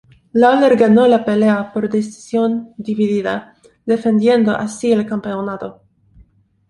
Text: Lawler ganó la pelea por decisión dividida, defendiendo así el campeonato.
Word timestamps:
Lawler 0.33 0.75
ganó 0.77 1.05
la 1.07 1.23
pelea 1.23 1.71
por 1.71 1.87
decisión 1.87 2.73
dividida, 2.75 3.53
defendiendo 3.85 4.51
así 4.55 4.91
el 4.91 5.05
campeonato. 5.05 5.83